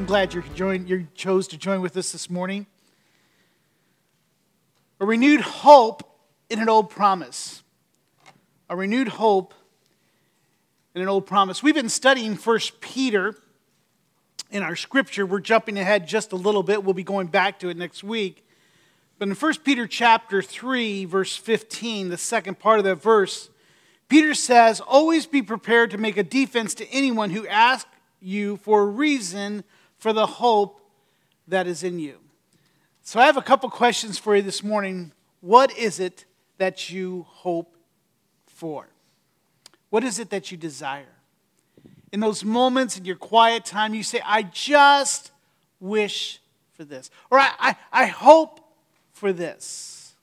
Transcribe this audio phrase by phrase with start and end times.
[0.00, 2.64] I'm glad you joined, you chose to join with us this morning.
[4.98, 6.02] A renewed hope
[6.48, 7.62] in an old promise.
[8.70, 9.52] A renewed hope
[10.94, 11.62] in an old promise.
[11.62, 13.34] We've been studying First Peter
[14.50, 15.26] in our scripture.
[15.26, 16.82] We're jumping ahead just a little bit.
[16.82, 18.48] We'll be going back to it next week.
[19.18, 23.50] But in 1 Peter chapter 3, verse 15, the second part of that verse,
[24.08, 27.90] Peter says, Always be prepared to make a defense to anyone who asks
[28.22, 29.62] you for a reason
[30.00, 30.80] for the hope
[31.46, 32.18] that is in you.
[33.02, 35.12] So I have a couple questions for you this morning.
[35.40, 36.24] What is it
[36.58, 37.76] that you hope
[38.46, 38.88] for?
[39.90, 41.16] What is it that you desire?
[42.12, 45.30] In those moments in your quiet time, you say, I just
[45.78, 46.40] wish
[46.72, 47.10] for this.
[47.30, 48.60] Or I, I, I hope
[49.12, 50.14] for this.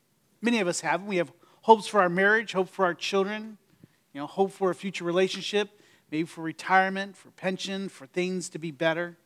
[0.41, 1.03] Many of us have.
[1.03, 1.31] We have
[1.61, 3.57] hopes for our marriage, hope for our children,
[4.13, 5.69] you know, hope for a future relationship,
[6.11, 9.17] maybe for retirement, for pension, for things to be better.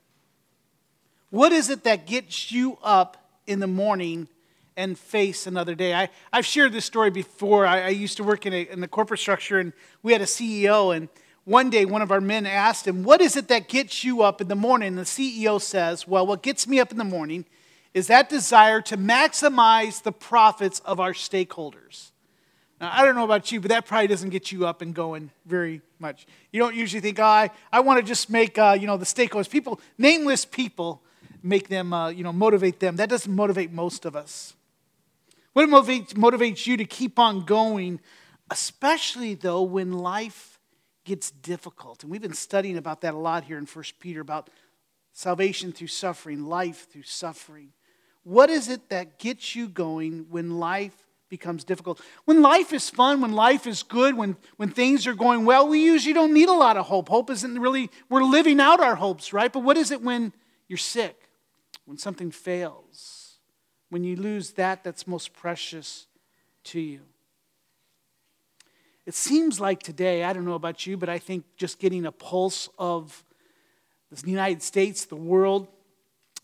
[1.32, 4.28] What is it that gets you up in the morning
[4.76, 5.94] and face another day?
[5.94, 7.66] I, I've shared this story before.
[7.66, 9.72] I, I used to work in, a, in the corporate structure, and
[10.04, 10.94] we had a CEO.
[10.96, 11.08] And
[11.46, 14.42] one day, one of our men asked him, What is it that gets you up
[14.42, 14.90] in the morning?
[14.90, 17.46] And the CEO says, Well, what gets me up in the morning
[17.94, 22.12] is that desire to maximize the profits of our stakeholders.
[22.82, 25.32] Now, I don't know about you, but that probably doesn't get you up and going
[25.46, 26.28] very much.
[26.52, 29.06] You don't usually think, oh, I, I want to just make, uh, you know, the
[29.06, 31.02] stakeholders, people, nameless people,
[31.44, 32.96] make them, uh, you know, motivate them.
[32.96, 34.54] That doesn't motivate most of us.
[35.54, 38.00] What motivates, motivates you to keep on going,
[38.50, 40.60] especially though when life
[41.04, 42.04] gets difficult?
[42.04, 44.50] And we've been studying about that a lot here in 1 Peter about
[45.14, 47.74] salvation through suffering, life through suffering.
[48.24, 50.96] What is it that gets you going when life
[51.28, 52.00] becomes difficult?
[52.26, 55.84] When life is fun, when life is good, when, when things are going well, we
[55.84, 57.10] usually don't need a lot of hope.
[57.10, 59.52] Hope isn't really, we're living out our hopes, right?
[59.52, 60.34] But what is it when
[60.68, 61.31] you're sick?
[61.92, 63.40] When something fails,
[63.90, 66.08] when you lose that that's most precious
[66.64, 67.02] to you.
[69.06, 72.12] It seems like today, I don't know about you, but I think just getting a
[72.14, 73.26] pulse of
[74.10, 75.68] the United States, the world,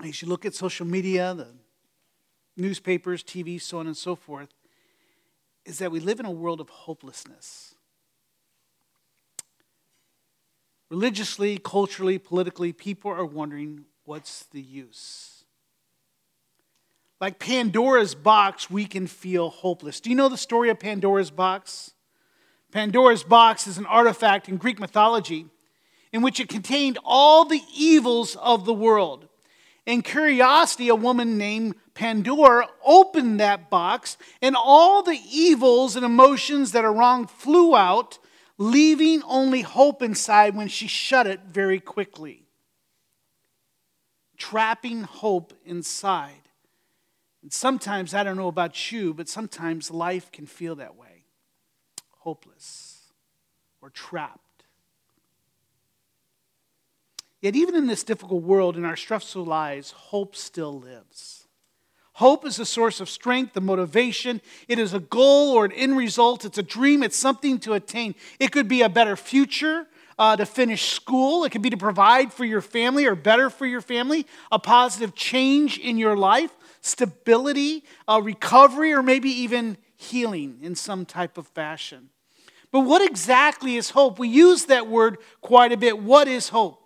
[0.04, 1.48] as you look at social media, the
[2.58, 4.50] newspapers, TV, so on and so forth,
[5.64, 7.74] is that we live in a world of hopelessness.
[10.90, 15.37] Religiously, culturally, politically, people are wondering what's the use?
[17.20, 20.00] Like Pandora's box, we can feel hopeless.
[20.00, 21.94] Do you know the story of Pandora's box?
[22.72, 25.48] Pandora's box is an artifact in Greek mythology
[26.14, 29.28] in which it contained all the evils of the world.
[29.86, 36.74] In curiosity, a woman named Pandora opened that box, and all the evils and emotions
[36.74, 38.20] that are wrong flew out,
[38.58, 42.48] leaving only hope inside when she shut it very quickly.
[44.38, 46.47] Trapping hope inside.
[47.48, 51.24] And sometimes, I don't know about you, but sometimes life can feel that way
[52.10, 53.04] hopeless
[53.82, 54.66] or trapped.
[57.40, 61.48] Yet, even in this difficult world, in our stressful lives, hope still lives.
[62.16, 64.42] Hope is a source of strength, a motivation.
[64.68, 66.44] It is a goal or an end result.
[66.44, 67.02] It's a dream.
[67.02, 68.16] It's something to attain.
[68.42, 69.88] It could be a better future,
[70.20, 71.46] uh, to finish school.
[71.46, 75.16] It could be to provide for your family or better for your family, a positive
[75.16, 76.52] change in your life
[76.88, 82.10] stability, a recovery, or maybe even healing in some type of fashion.
[82.72, 84.20] But what exactly is hope?
[84.20, 86.00] We use that word quite a bit.
[86.00, 86.82] What is hope?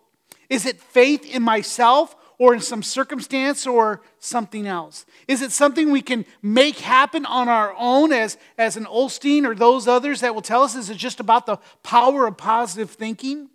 [0.49, 5.05] Is it faith in myself or in some circumstance or something else?
[5.27, 9.55] Is it something we can make happen on our own as, as an Osteen or
[9.55, 10.75] those others that will tell us?
[10.75, 13.49] Is it just about the power of positive thinking?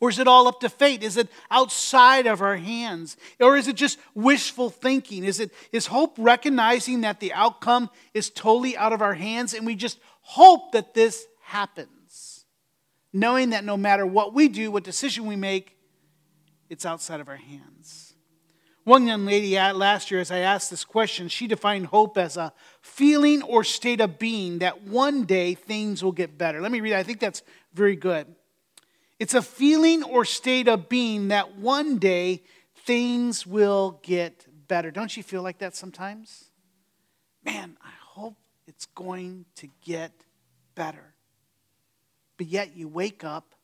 [0.00, 1.02] Or is it all up to fate?
[1.02, 3.18] Is it outside of our hands?
[3.38, 5.24] Or is it just wishful thinking?
[5.24, 9.66] Is, it, is hope recognizing that the outcome is totally out of our hands and
[9.66, 12.46] we just hope that this happens?
[13.12, 15.76] Knowing that no matter what we do, what decision we make,
[16.70, 18.14] it's outside of our hands.
[18.84, 22.54] One young lady last year, as I asked this question, she defined hope as a
[22.80, 26.62] feeling or state of being that one day things will get better.
[26.62, 26.94] Let me read.
[26.94, 27.42] I think that's
[27.74, 28.26] very good.
[29.20, 32.42] It's a feeling or state of being that one day
[32.74, 34.90] things will get better.
[34.90, 36.46] Don't you feel like that sometimes?
[37.44, 40.12] Man, I hope it's going to get
[40.74, 41.14] better.
[42.38, 43.54] But yet you wake up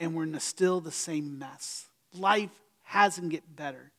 [0.00, 1.88] and we're in still the same mess.
[2.14, 3.92] Life hasn't get better.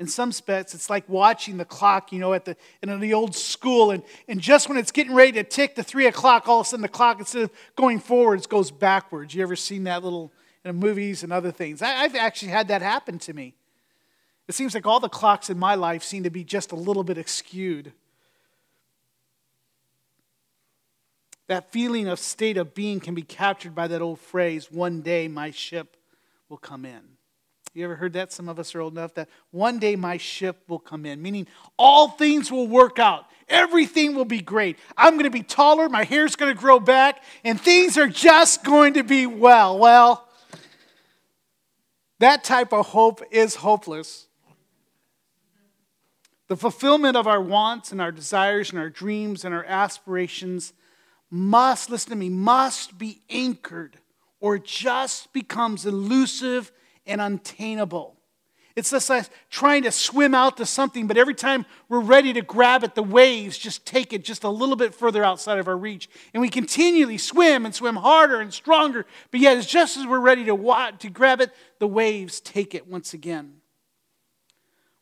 [0.00, 3.34] In some aspects, it's like watching the clock, you know, at the in the old
[3.34, 6.66] school, and, and just when it's getting ready to tick to three o'clock, all of
[6.66, 9.34] a sudden the clock, instead of going forwards, goes backwards.
[9.34, 10.32] You ever seen that little
[10.64, 11.80] in movies and other things?
[11.80, 13.54] I, I've actually had that happen to me.
[14.48, 17.04] It seems like all the clocks in my life seem to be just a little
[17.04, 17.92] bit skewed.
[21.46, 25.28] That feeling of state of being can be captured by that old phrase, one day
[25.28, 25.96] my ship
[26.48, 27.13] will come in.
[27.74, 28.32] You ever heard that?
[28.32, 31.48] Some of us are old enough that one day my ship will come in, meaning
[31.76, 33.26] all things will work out.
[33.48, 34.78] Everything will be great.
[34.96, 38.62] I'm going to be taller, my hair's going to grow back, and things are just
[38.62, 39.76] going to be well.
[39.76, 40.26] Well,
[42.20, 44.28] that type of hope is hopeless.
[46.46, 50.74] The fulfillment of our wants and our desires and our dreams and our aspirations
[51.28, 53.98] must, listen to me, must be anchored
[54.38, 56.70] or just becomes elusive
[57.06, 58.16] and untainable.
[58.76, 62.42] It's just like trying to swim out to something, but every time we're ready to
[62.42, 65.76] grab it, the waves just take it just a little bit further outside of our
[65.76, 66.08] reach.
[66.32, 70.18] And we continually swim and swim harder and stronger, but yet, it's just as we're
[70.18, 73.60] ready to, to grab it, the waves take it once again.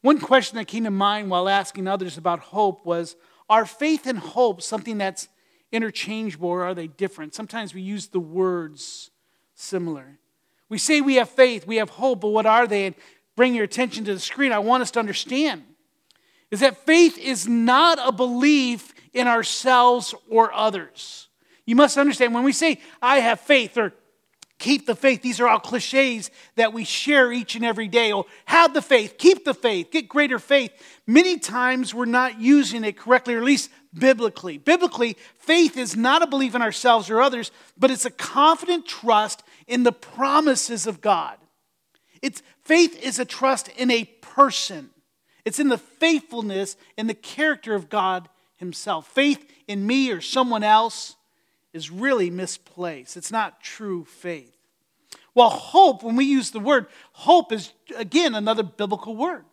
[0.02, 3.16] One question that came to mind while asking others about hope was
[3.48, 5.28] Are faith and hope something that's
[5.70, 7.34] interchangeable or are they different?
[7.34, 9.10] Sometimes we use the words
[9.54, 10.18] similar.
[10.72, 12.86] We say we have faith, we have hope, but what are they?
[12.86, 12.94] And
[13.36, 14.52] bring your attention to the screen.
[14.52, 15.64] I want us to understand
[16.50, 21.28] is that faith is not a belief in ourselves or others.
[21.66, 23.92] You must understand when we say, I have faith, or
[24.58, 25.20] keep the faith.
[25.20, 28.10] These are all cliches that we share each and every day.
[28.14, 30.72] Oh, have the faith, keep the faith, get greater faith.
[31.06, 34.56] Many times we're not using it correctly, or at least biblically.
[34.56, 39.42] Biblically, faith is not a belief in ourselves or others, but it's a confident trust
[39.66, 41.36] in the promises of God.
[42.20, 44.90] It's faith is a trust in a person.
[45.44, 49.08] It's in the faithfulness and the character of God himself.
[49.08, 51.16] Faith in me or someone else
[51.72, 53.16] is really misplaced.
[53.16, 54.56] It's not true faith.
[55.34, 59.44] Well, hope, when we use the word, hope is, again, another biblical word.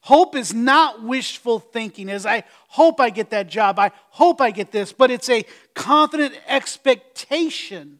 [0.00, 4.50] Hope is not wishful thinking, as I hope I get that job, I hope I
[4.50, 7.98] get this, but it's a confident expectation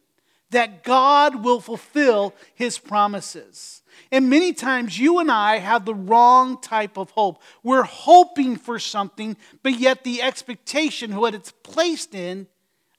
[0.51, 3.83] that God will fulfill his promises.
[4.13, 7.43] And many times you and I have the wrong type of hope.
[7.63, 12.47] We're hoping for something, but yet the expectation, what it's placed in,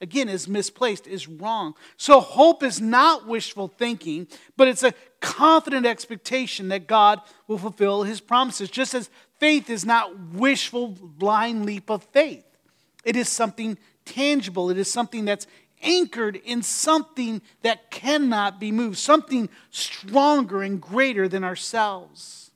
[0.02, 1.76] again, is misplaced, is wrong.
[1.96, 4.28] So hope is not wishful thinking,
[4.58, 9.10] but it's a confident expectation that God will fulfill his promises, just as
[9.40, 12.44] faith is not wishful, blind leap of faith.
[13.06, 15.48] It is something tangible, it is something that's
[15.82, 22.52] anchored in something that cannot be moved, something stronger and greater than ourselves.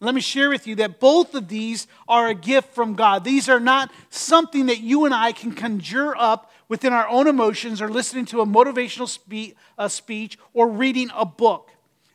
[0.00, 3.22] Let me share with you that both of these are a gift from God.
[3.22, 7.80] These are not something that you and I can conjure up within our own emotions
[7.80, 11.70] or listening to a motivational spe- a speech or reading a book.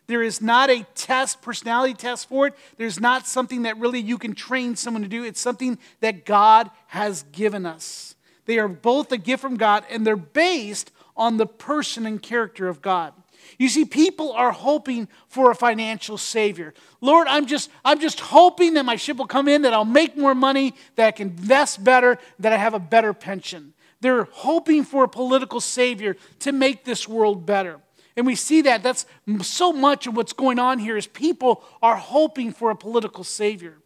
[0.08, 2.56] There is not a test, personality test for it.
[2.76, 5.24] There's not something that really you can train someone to do.
[5.24, 8.17] It's something that God has given us.
[8.48, 12.68] They are both a gift from God and they're based on the person and character
[12.68, 13.14] of God.
[13.60, 16.74] You see, people are hoping for a financial savior.
[17.02, 20.18] Lord, I'm just, I'm just hoping that my ship will come in, that I'll make
[20.18, 23.74] more money, that I can invest better, that I have a better pension.
[24.02, 27.80] They're hoping for a political savior to make this world better.
[28.16, 28.84] And we see that.
[28.84, 29.06] That's
[29.42, 33.78] so much of what's going on here is people are hoping for a political savior.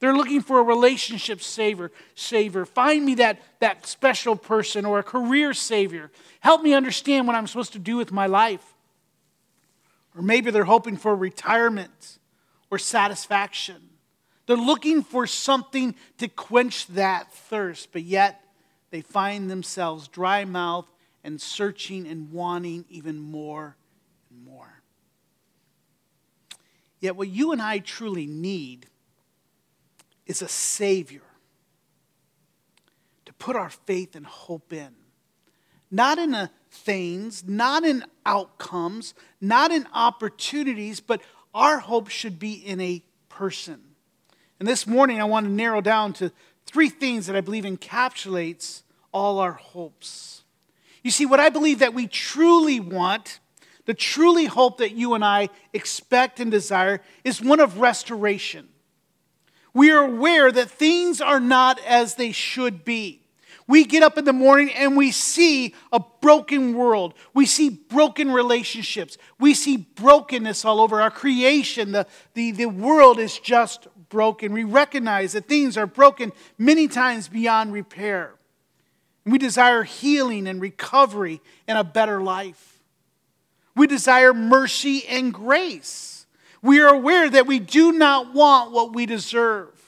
[0.00, 1.92] They're looking for a relationship savior.
[2.14, 2.64] savior.
[2.64, 6.10] Find me that, that special person or a career savior.
[6.40, 8.64] Help me understand what I'm supposed to do with my life.
[10.16, 12.18] Or maybe they're hoping for retirement
[12.70, 13.76] or satisfaction.
[14.46, 18.42] They're looking for something to quench that thirst, but yet
[18.90, 20.88] they find themselves dry mouthed
[21.22, 23.76] and searching and wanting even more
[24.30, 24.82] and more.
[27.00, 28.86] Yet, what you and I truly need
[30.30, 31.22] is a Savior
[33.24, 34.90] to put our faith and hope in.
[35.90, 41.20] Not in a things, not in outcomes, not in opportunities, but
[41.52, 43.80] our hope should be in a person.
[44.60, 46.30] And this morning I want to narrow down to
[46.64, 48.82] three things that I believe encapsulates
[49.12, 50.44] all our hopes.
[51.02, 53.40] You see, what I believe that we truly want,
[53.84, 58.68] the truly hope that you and I expect and desire is one of restoration.
[59.72, 63.20] We are aware that things are not as they should be.
[63.70, 67.14] We get up in the morning and we see a broken world.
[67.34, 69.16] We see broken relationships.
[69.38, 71.92] We see brokenness all over our creation.
[71.92, 74.52] The, the, the world is just broken.
[74.52, 78.34] We recognize that things are broken many times beyond repair.
[79.24, 82.80] We desire healing and recovery and a better life.
[83.76, 86.19] We desire mercy and grace.
[86.62, 89.80] We are aware that we do not want what we deserve.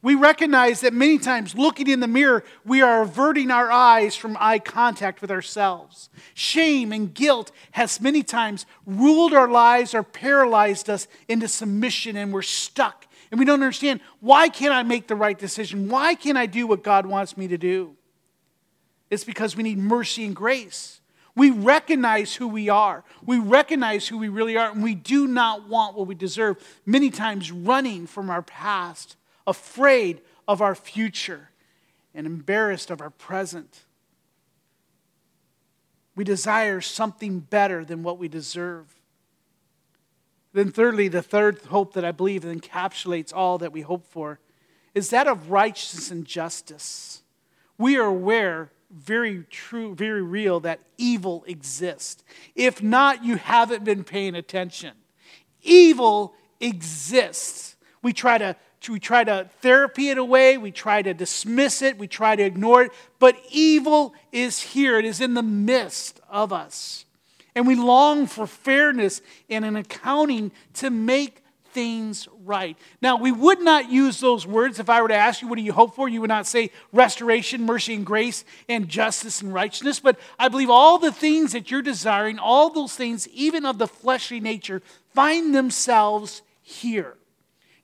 [0.00, 4.36] We recognize that many times looking in the mirror, we are averting our eyes from
[4.38, 6.08] eye contact with ourselves.
[6.34, 12.32] Shame and guilt has many times ruled our lives or paralyzed us into submission, and
[12.32, 13.06] we're stuck.
[13.30, 15.88] And we don't understand why can't I make the right decision?
[15.88, 17.96] Why can't I do what God wants me to do?
[19.10, 20.97] It's because we need mercy and grace.
[21.38, 23.04] We recognize who we are.
[23.24, 27.10] We recognize who we really are, and we do not want what we deserve, many
[27.10, 29.14] times running from our past
[29.46, 31.50] afraid of our future,
[32.12, 33.84] and embarrassed of our present.
[36.16, 38.92] We desire something better than what we deserve.
[40.52, 44.40] Then, thirdly, the third hope that I believe encapsulates all that we hope for
[44.92, 47.22] is that of righteousness and justice.
[47.78, 52.24] We are aware, very true, very real, that evil exists.
[52.54, 54.94] If not, you haven't been paying attention.
[55.62, 57.76] Evil exists.
[58.02, 58.56] We try to
[58.88, 62.84] we try to therapy it away, we try to dismiss it, we try to ignore
[62.84, 64.98] it, but evil is here.
[64.98, 67.04] It is in the midst of us.
[67.54, 71.42] And we long for fairness and an accounting to make
[71.78, 72.76] things right.
[73.00, 75.62] Now, we would not use those words if I were to ask you, what do
[75.62, 76.08] you hope for?
[76.08, 80.00] You would not say restoration, mercy, and grace, and justice and righteousness.
[80.00, 83.86] But I believe all the things that you're desiring, all those things, even of the
[83.86, 84.82] fleshly nature,
[85.14, 87.14] find themselves here.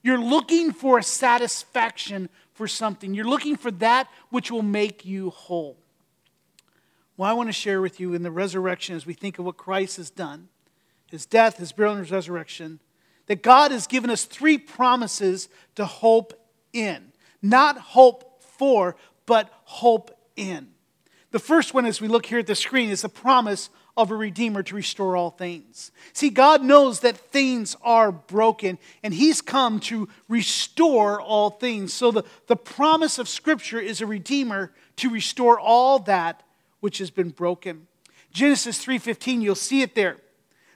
[0.03, 3.13] You're looking for a satisfaction for something.
[3.13, 5.77] You're looking for that which will make you whole.
[7.15, 9.55] Well, I want to share with you in the resurrection as we think of what
[9.55, 10.49] Christ has done
[11.09, 12.81] his death, his burial, and his resurrection
[13.27, 16.33] that God has given us three promises to hope
[16.73, 17.11] in.
[17.41, 20.67] Not hope for, but hope in.
[21.31, 24.15] The first one, as we look here at the screen, is the promise of a
[24.15, 25.91] Redeemer to restore all things.
[26.13, 31.93] See, God knows that things are broken, and He's come to restore all things.
[31.93, 36.43] So the, the promise of Scripture is a Redeemer to restore all that
[36.81, 37.87] which has been broken.
[38.31, 40.17] Genesis 3:15, you'll see it there.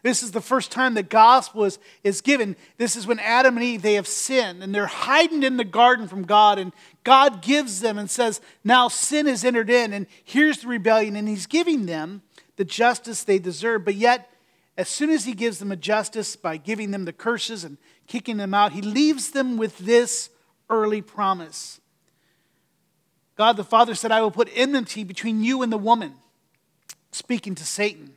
[0.02, 2.56] This is the first time the gospel is, is given.
[2.78, 6.08] This is when Adam and Eve, they have sinned and they're hiding in the garden
[6.08, 6.58] from God.
[6.58, 6.72] And
[7.04, 11.16] God gives them and says, Now sin has entered in, and here's the rebellion.
[11.16, 12.22] And He's giving them
[12.56, 13.86] the justice they deserve.
[13.86, 14.30] But yet,
[14.80, 17.78] as soon as he gives them a justice by giving them the curses and
[18.08, 20.30] kicking them out, he leaves them with this
[20.70, 21.82] early promise.
[23.36, 26.14] God the Father said, I will put enmity between you and the woman,
[27.12, 28.16] speaking to Satan,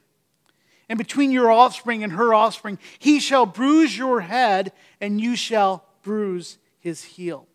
[0.93, 2.79] and between your offspring and her offspring.
[2.99, 7.47] He shall bruise your head, and you shall bruise his heel.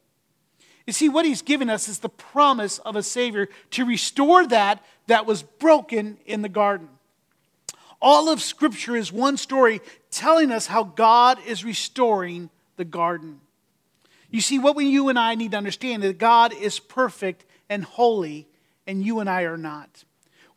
[0.87, 4.83] You see, what he's given us is the promise of a Savior to restore that
[5.05, 6.89] that was broken in the garden.
[8.01, 13.39] All of Scripture is one story telling us how God is restoring the garden.
[14.31, 17.45] You see, what we, you and I need to understand is that God is perfect
[17.69, 18.47] and holy,
[18.87, 20.05] and you and I are not.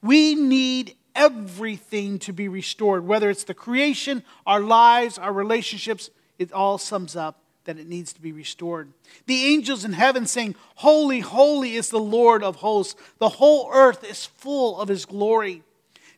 [0.00, 6.52] We need everything to be restored, whether it's the creation, our lives, our relationships, it
[6.52, 8.92] all sums up that it needs to be restored.
[9.26, 13.00] The angels in heaven saying, Holy, holy is the Lord of hosts.
[13.18, 15.62] The whole earth is full of his glory.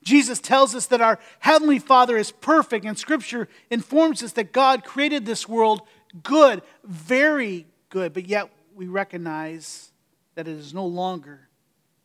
[0.03, 4.85] Jesus tells us that our Heavenly Father is perfect, and Scripture informs us that God
[4.85, 5.83] created this world
[6.23, 9.93] good, very good, but yet we recognize
[10.35, 11.49] that it is no longer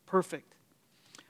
[0.06, 0.47] perfect.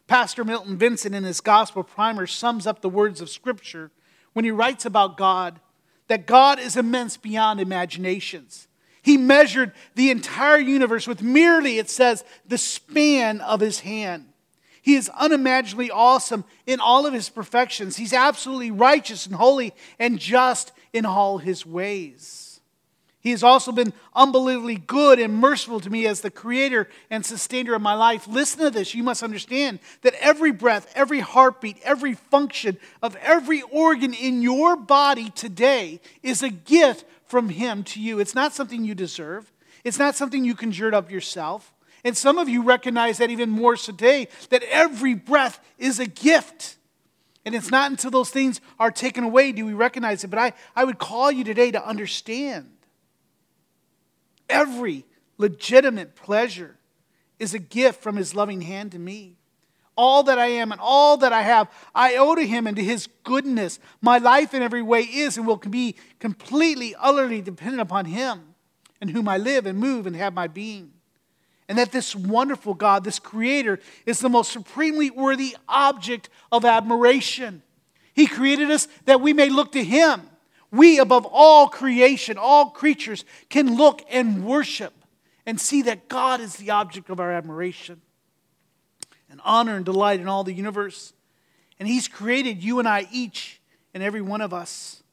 [0.08, 3.92] Pastor Milton Vincent, in his Gospel Primer, sums up the words of Scripture
[4.34, 5.60] when he writes about God
[6.08, 8.68] that God is immense beyond imaginations.
[9.02, 14.26] He measured the entire universe with merely, it says, the span of his hand.
[14.82, 17.98] He is unimaginably awesome in all of his perfections.
[17.98, 22.47] He's absolutely righteous and holy and just in all his ways.
[23.28, 27.74] He has also been unbelievably good and merciful to me as the creator and sustainer
[27.74, 28.26] of my life.
[28.26, 28.96] Listen to this.
[28.96, 34.78] You must understand that every breath, every heartbeat, every function of every organ in your
[34.78, 38.18] body today is a gift from Him to you.
[38.20, 39.52] It's not something you deserve,
[39.84, 41.74] it's not something you conjured up yourself.
[42.06, 46.78] And some of you recognize that even more today, that every breath is a gift.
[47.44, 50.30] And it's not until those things are taken away do we recognize it.
[50.30, 52.72] But I, I would call you today to understand
[54.50, 55.06] every
[55.38, 56.78] legitimate pleasure
[57.40, 59.36] is a gift from his loving hand to me.
[59.96, 62.84] All that I am and all that I have, I owe to him and to
[62.84, 63.80] his goodness.
[64.00, 68.54] My life in every way is and will be completely, utterly dependent upon him
[69.02, 70.92] in whom I live and move and have my being.
[71.68, 77.62] And that this wonderful God, this creator, is the most supremely worthy object of admiration.
[78.14, 80.30] He created us that we may look to him.
[80.72, 84.94] We, above all creation, all creatures, can look and worship
[85.46, 88.02] and see that God is the object of our admiration
[89.30, 91.14] and honor and delight in all the universe.
[91.80, 93.62] And He's created you and I, each
[93.94, 95.04] and every one of us,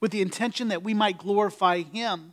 [0.00, 2.32] with the intention that we might glorify Him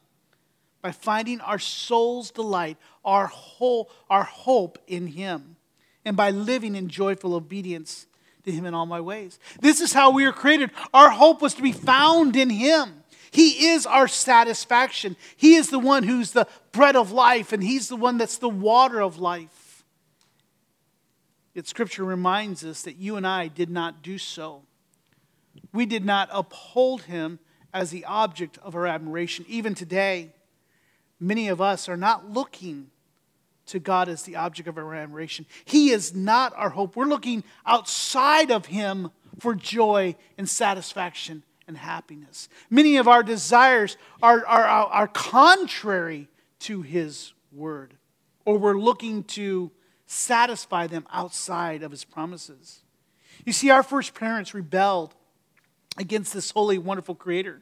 [0.81, 5.57] by finding our soul's delight, our, whole, our hope in Him,
[6.05, 8.05] and by living in joyful obedience
[8.47, 9.39] to Him in all my ways.
[9.61, 10.71] This is how we are created.
[10.93, 13.03] Our hope was to be found in Him.
[13.29, 15.15] He is our satisfaction.
[15.35, 18.49] He is the one who's the bread of life, and He's the one that's the
[18.49, 19.85] water of life.
[21.53, 24.63] Yet Scripture reminds us that you and I did not do so.
[25.73, 27.39] We did not uphold Him
[27.73, 29.45] as the object of our admiration.
[29.47, 30.33] Even today,
[31.19, 32.91] many of us are not looking
[33.67, 35.45] to God as the object of our admiration.
[35.65, 36.95] He is not our hope.
[36.95, 42.49] We're looking outside of Him for joy and satisfaction and happiness.
[42.69, 46.27] Many of our desires are, are, are contrary
[46.59, 47.95] to His word,
[48.45, 49.71] or we're looking to
[50.05, 52.81] satisfy them outside of His promises.
[53.45, 55.13] You see, our first parents rebelled
[55.97, 57.61] against this holy, wonderful Creator.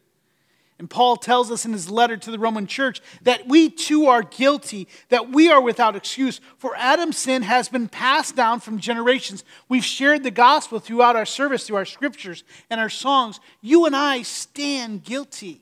[0.77, 4.23] And Paul tells us in his letter to the Roman church that we too are
[4.23, 6.41] guilty, that we are without excuse.
[6.57, 9.45] For Adam's sin has been passed down from generations.
[9.69, 13.39] We've shared the gospel throughout our service, through our scriptures and our songs.
[13.61, 15.61] You and I stand guilty.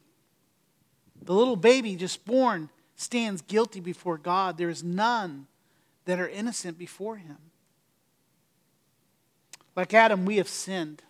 [1.22, 4.58] The little baby just born stands guilty before God.
[4.58, 5.46] There is none
[6.06, 7.38] that are innocent before him.
[9.76, 11.04] Like Adam, we have sinned.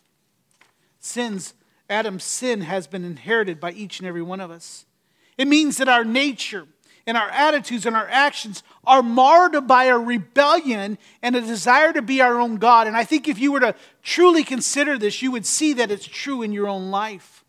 [1.00, 1.54] Sins
[1.90, 4.86] Adam's sin has been inherited by each and every one of us.
[5.38, 6.68] It means that our nature
[7.06, 12.02] and our attitudes and our actions are marred by a rebellion and a desire to
[12.02, 12.88] be our own God.
[12.88, 16.06] And I think if you were to truly consider this, you would see that it's
[16.06, 17.44] true in your own life.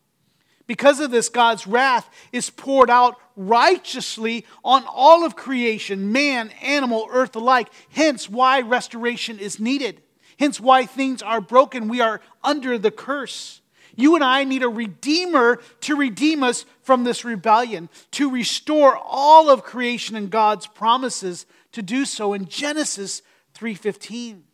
[0.67, 7.07] Because of this, God's wrath is poured out righteously on all of creation, man, animal,
[7.11, 7.69] earth alike.
[7.91, 10.01] Hence, why restoration is needed.
[10.39, 11.89] Hence, why things are broken.
[11.89, 13.61] We are under the curse.
[13.97, 19.51] You and I need a redeemer to redeem us from this rebellion, to restore all
[19.51, 23.23] of creation and God's promises to do so in Genesis
[23.55, 24.45] 3:15.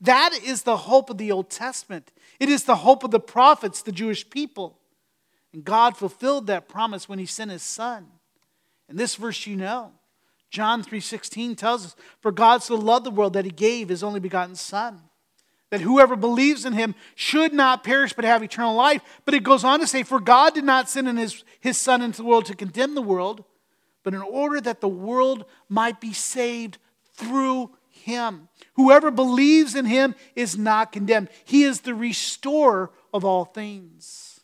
[0.00, 2.12] That is the hope of the Old Testament.
[2.38, 4.78] It is the hope of the prophets, the Jewish people.
[5.52, 8.12] And God fulfilled that promise when he sent his son.
[8.88, 9.92] And this verse you know.
[10.50, 14.20] John 3:16 tells us, "For God so loved the world that he gave his only
[14.20, 15.08] begotten son."
[15.76, 19.02] That whoever believes in him should not perish but have eternal life.
[19.26, 22.00] But it goes on to say, For God did not send in his, his Son
[22.00, 23.44] into the world to condemn the world,
[24.02, 26.78] but in order that the world might be saved
[27.12, 28.48] through him.
[28.76, 31.28] Whoever believes in him is not condemned.
[31.44, 34.40] He is the restorer of all things.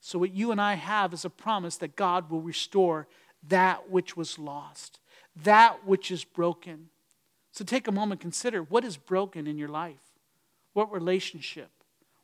[0.00, 3.08] So, what you and I have is a promise that God will restore
[3.48, 5.00] that which was lost,
[5.42, 6.90] that which is broken.
[7.52, 10.00] So take a moment, consider what is broken in your life,
[10.72, 11.70] what relationship,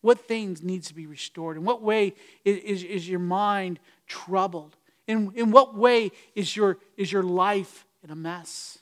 [0.00, 2.14] what things needs to be restored, in what way
[2.44, 7.84] is, is, is your mind troubled, in, in what way is your, is your life
[8.02, 8.78] in a mess.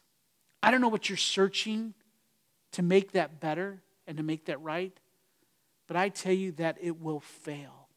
[0.63, 1.95] I don't know what you're searching
[2.73, 4.93] to make that better and to make that right,
[5.89, 7.89] but I tell you that it will fail.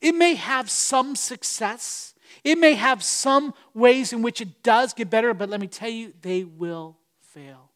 [0.00, 2.14] It may have some success.
[2.44, 5.88] It may have some ways in which it does get better, but let me tell
[5.88, 6.97] you, they will
[7.38, 7.70] fail.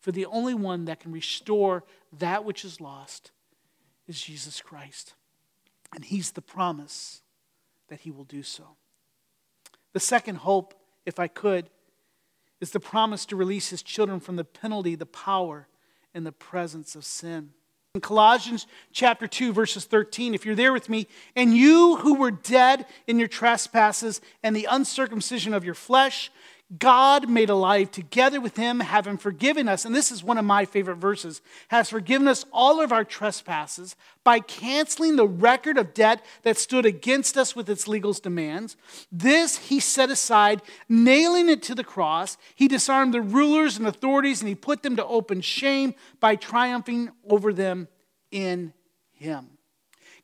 [0.00, 1.84] For the only one that can restore
[2.18, 3.30] that which is lost
[4.08, 5.14] is Jesus Christ.
[5.94, 7.22] And He's the promise
[7.88, 8.64] that He will do so.
[9.92, 10.74] The second hope,
[11.06, 11.70] if I could,
[12.60, 15.68] is the promise to release His children from the penalty, the power,
[16.14, 17.50] and the presence of sin.
[17.94, 22.30] In Colossians chapter 2, verses 13, if you're there with me, and you who were
[22.30, 26.32] dead in your trespasses and the uncircumcision of your flesh,
[26.78, 30.64] God made alive together with him, having forgiven us, and this is one of my
[30.64, 36.24] favorite verses, has forgiven us all of our trespasses by canceling the record of debt
[36.42, 38.76] that stood against us with its legal demands.
[39.10, 42.38] This he set aside, nailing it to the cross.
[42.54, 47.10] He disarmed the rulers and authorities, and he put them to open shame by triumphing
[47.28, 47.88] over them
[48.30, 48.72] in
[49.12, 49.51] Him.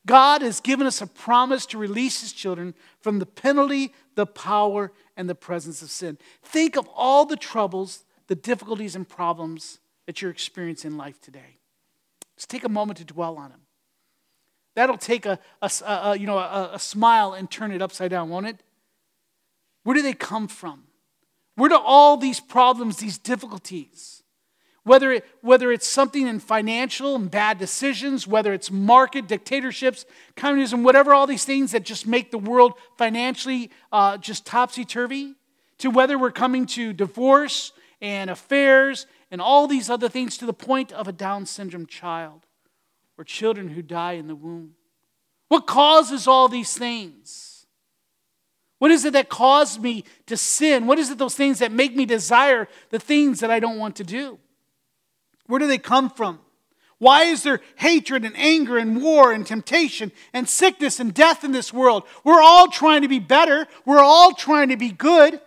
[0.08, 4.90] God has given us a promise to release His children from the penalty, the power,
[5.18, 6.16] and the presence of sin.
[6.42, 11.58] Think of all the troubles, the difficulties, and problems that you're experiencing in life today.
[12.36, 13.60] Just take a moment to dwell on them.
[14.74, 18.30] That'll take a, a, a you know, a, a smile and turn it upside down,
[18.30, 18.62] won't it?
[19.82, 20.84] Where do they come from?
[21.54, 24.17] Where do all these problems, these difficulties,
[24.88, 30.82] whether, it, whether it's something in financial and bad decisions, whether it's market dictatorships, communism,
[30.82, 35.34] whatever, all these things that just make the world financially uh, just topsy turvy,
[35.78, 40.52] to whether we're coming to divorce and affairs and all these other things to the
[40.52, 42.46] point of a Down syndrome child
[43.16, 44.74] or children who die in the womb.
[45.48, 47.66] What causes all these things?
[48.78, 50.86] What is it that caused me to sin?
[50.86, 53.96] What is it those things that make me desire the things that I don't want
[53.96, 54.38] to do?
[55.48, 56.38] Where do they come from?
[56.98, 61.52] Why is there hatred and anger and war and temptation and sickness and death in
[61.52, 62.04] this world?
[62.22, 63.66] We're all trying to be better.
[63.84, 65.40] We're all trying to be good.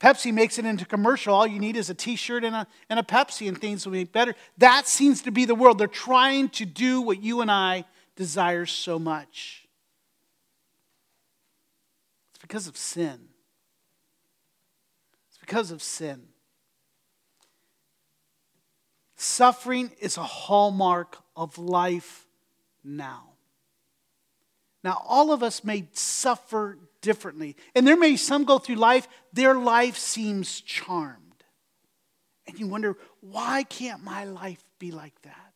[0.00, 1.34] Pepsi makes it into commercial.
[1.34, 4.04] All you need is a t-shirt and a, and a Pepsi and things will be
[4.04, 4.34] better.
[4.56, 5.78] That seems to be the world.
[5.78, 7.84] They're trying to do what you and I
[8.16, 9.66] desire so much.
[12.30, 13.28] It's because of sin.
[15.30, 16.28] It's because of sin.
[19.20, 22.24] Suffering is a hallmark of life
[22.84, 23.24] now.
[24.84, 27.56] Now, all of us may suffer differently.
[27.74, 31.42] And there may some go through life, their life seems charmed.
[32.46, 35.52] And you wonder, why can't my life be like that?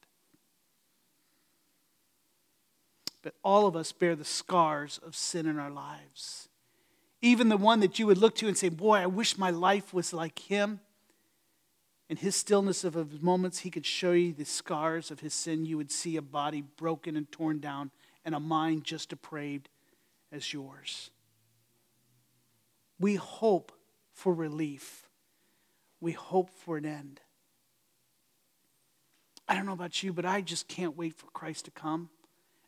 [3.23, 6.49] But all of us bear the scars of sin in our lives.
[7.21, 9.95] Even the one that you would look to and say, Boy, I wish my life
[9.95, 10.81] was like him.
[12.13, 15.65] In his stillness of his moments, he could show you the scars of his sin.
[15.65, 17.91] You would see a body broken and torn down
[18.23, 19.71] and a mind just depraved
[20.31, 21.11] as yours.
[23.01, 23.73] We hope
[24.13, 25.09] for relief.
[26.03, 27.23] We hope for an end.
[29.49, 32.11] I don't know about you, but I just can't wait for Christ to come.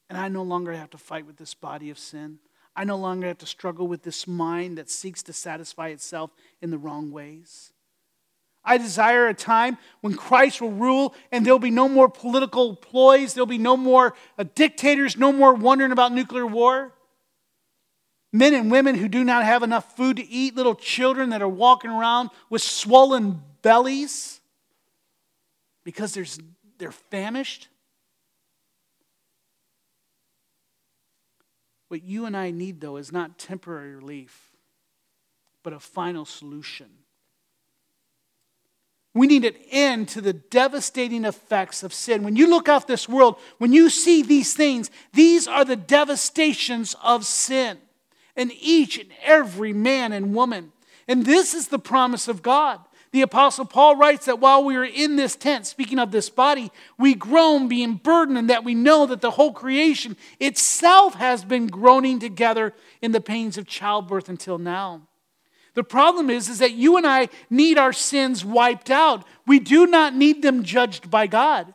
[0.08, 2.38] And I no longer have to fight with this body of sin.
[2.74, 6.30] I no longer have to struggle with this mind that seeks to satisfy itself
[6.62, 7.73] in the wrong ways.
[8.64, 13.34] I desire a time when Christ will rule and there'll be no more political ploys,
[13.34, 16.94] there'll be no more uh, dictators, no more wondering about nuclear war
[18.34, 21.48] men and women who do not have enough food to eat, little children that are
[21.48, 24.40] walking around with swollen bellies
[25.84, 26.40] because there's,
[26.78, 27.68] they're famished.
[31.86, 34.50] What you and I need, though, is not temporary relief,
[35.62, 36.88] but a final solution.
[39.14, 42.24] We need an end to the devastating effects of sin.
[42.24, 46.96] When you look out this world, when you see these things, these are the devastations
[47.02, 47.78] of sin
[48.36, 50.72] and each and every man and woman.
[51.06, 52.80] And this is the promise of God.
[53.12, 56.72] The Apostle Paul writes that while we are in this tent, speaking of this body,
[56.98, 61.68] we groan, being burdened, and that we know that the whole creation itself has been
[61.68, 65.02] groaning together in the pains of childbirth until now.
[65.74, 69.24] The problem is, is that you and I need our sins wiped out.
[69.46, 71.74] We do not need them judged by God.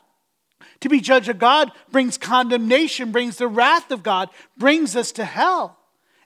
[0.81, 5.25] To be judged of God brings condemnation, brings the wrath of God, brings us to
[5.25, 5.77] hell.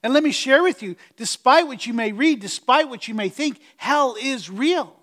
[0.04, 3.30] And let me share with you despite what you may read, despite what you may
[3.30, 4.96] think, hell is real.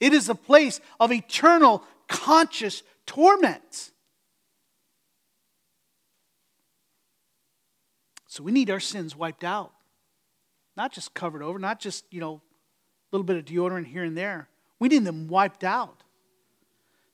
[0.00, 3.90] It is a place of eternal, conscious torment.
[8.28, 9.72] So we need our sins wiped out.
[10.78, 14.16] Not just covered over, not just, you know, a little bit of deodorant here and
[14.16, 14.48] there.
[14.78, 16.04] We need them wiped out.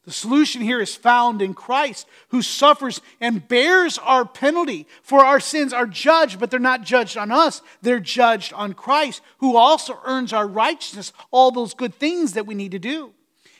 [0.04, 4.86] The solution here is found in Christ, who suffers and bears our penalty.
[5.02, 7.62] For our sins are judged, but they're not judged on us.
[7.80, 12.54] They're judged on Christ, who also earns our righteousness, all those good things that we
[12.54, 13.14] need to do.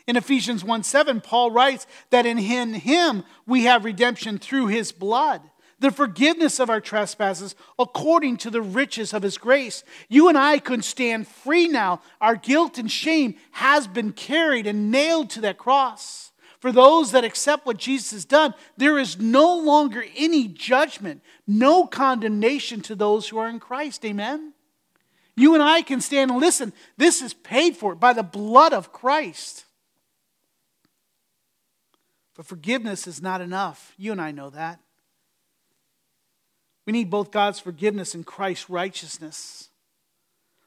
[0.06, 5.40] In Ephesians 1 7, Paul writes that in him we have redemption through his blood,
[5.84, 9.84] the forgiveness of our trespasses according to the riches of his grace.
[10.08, 12.00] You and I can stand free now.
[12.22, 16.32] Our guilt and shame has been carried and nailed to that cross.
[16.58, 21.86] For those that accept what Jesus has done, there is no longer any judgment, no
[21.86, 24.06] condemnation to those who are in Christ.
[24.06, 24.54] Amen?
[25.36, 26.72] You and I can stand and listen.
[26.96, 29.66] This is paid for by the blood of Christ.
[32.34, 33.92] But forgiveness is not enough.
[33.98, 34.80] You and I know that.
[36.86, 39.70] We need both God's forgiveness and Christ's righteousness.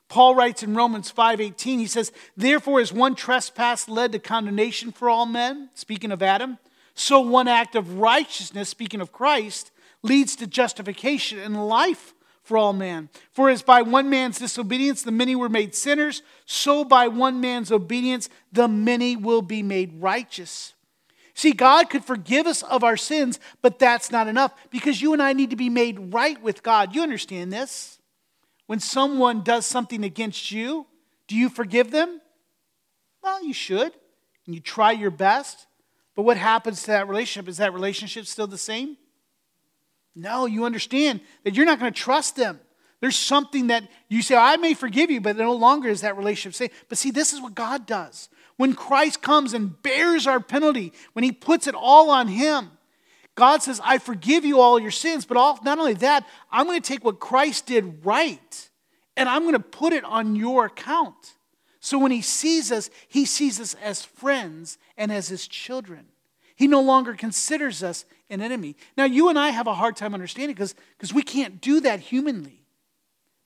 [0.09, 5.09] Paul writes in Romans 5:18 he says therefore as one trespass led to condemnation for
[5.09, 6.57] all men speaking of Adam
[6.99, 9.69] so one act of righteousness, speaking of Christ,
[10.01, 13.09] leads to justification and life for all men.
[13.31, 17.71] For as by one man's disobedience the many were made sinners, so by one man's
[17.71, 20.73] obedience the many will be made righteous.
[21.37, 25.21] See, God could forgive us of our sins, but that's not enough because you and
[25.21, 26.95] I need to be made right with God.
[26.95, 27.99] You understand this?
[28.65, 30.87] When someone does something against you,
[31.27, 32.21] do you forgive them?
[33.21, 33.93] Well, you should,
[34.47, 35.67] and you try your best.
[36.15, 37.47] But what happens to that relationship?
[37.47, 38.97] Is that relationship still the same?
[40.15, 42.59] No, you understand that you're not going to trust them.
[42.99, 46.55] There's something that you say, I may forgive you, but no longer is that relationship
[46.55, 46.85] safe.
[46.89, 48.27] But see, this is what God does.
[48.57, 52.71] When Christ comes and bears our penalty, when he puts it all on him,
[53.35, 55.25] God says, I forgive you all your sins.
[55.25, 58.69] But all, not only that, I'm going to take what Christ did right
[59.15, 61.35] and I'm going to put it on your account.
[61.79, 66.05] So when he sees us, he sees us as friends and as his children.
[66.55, 68.75] He no longer considers us an enemy.
[68.97, 72.63] Now, you and I have a hard time understanding because we can't do that humanly.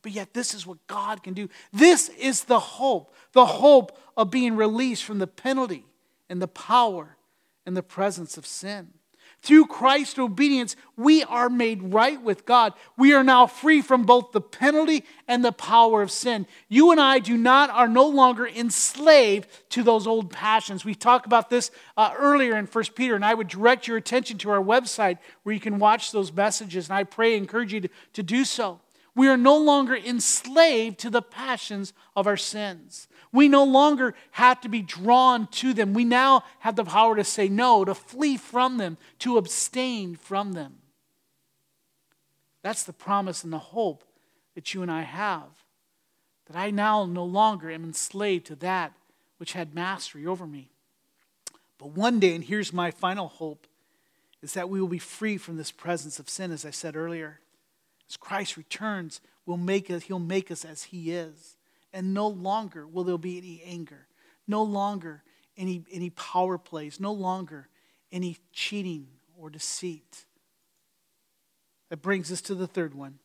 [0.02, 1.48] But yet, this is what God can do.
[1.72, 5.86] This is the hope the hope of being released from the penalty
[6.30, 7.18] and the power
[7.66, 8.90] and the presence of sin.
[9.44, 12.74] Through Christ's obedience, we are made right with God.
[12.96, 16.46] We are now free from both the penalty and the power of sin.
[16.70, 20.86] You and I do not are no longer enslaved to those old passions.
[20.86, 24.38] We talked about this uh, earlier in 1 Peter, and I would direct your attention
[24.40, 27.90] to our website where you can watch those messages, and I pray encourage you to,
[28.14, 28.80] to do so.
[29.14, 33.08] We are no longer enslaved to the passions of our sins.
[33.34, 35.94] We no longer have to be drawn to them.
[35.94, 40.54] We now have the power to say no, to flee from them, to abstain from
[40.54, 40.78] them.
[42.62, 44.04] That's the promise and the hope
[44.56, 45.50] that you and I have.
[46.46, 48.94] That I now no longer am enslaved to that
[49.38, 50.70] which had mastery over me.
[51.78, 53.68] But one day, and here's my final hope,
[54.42, 57.41] is that we will be free from this presence of sin, as I said earlier.
[58.12, 61.56] As Christ returns, will make us, he'll make us as he is
[61.94, 64.08] and no longer will there be any anger,
[64.48, 65.24] no longer
[65.58, 67.70] any, any power plays, no longer
[68.12, 70.26] any cheating or deceit.
[71.90, 73.20] That brings us to the third one.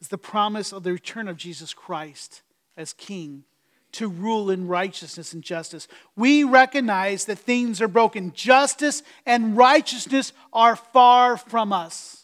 [0.00, 2.42] Is the promise of the return of Jesus Christ
[2.76, 3.44] as King
[3.92, 5.88] to rule in righteousness and justice.
[6.16, 8.32] We recognize that things are broken.
[8.34, 12.15] Justice and righteousness are far from us.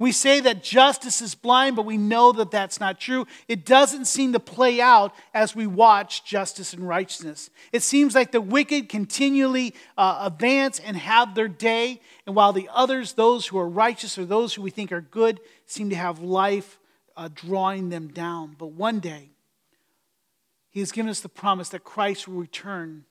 [0.00, 3.26] We say that justice is blind, but we know that that's not true.
[3.48, 7.50] It doesn't seem to play out as we watch justice and righteousness.
[7.70, 12.70] It seems like the wicked continually uh, advance and have their day, and while the
[12.72, 16.20] others, those who are righteous or those who we think are good, seem to have
[16.20, 16.78] life
[17.14, 18.56] uh, drawing them down.
[18.58, 19.28] But one day,
[20.70, 23.04] He has given us the promise that Christ will return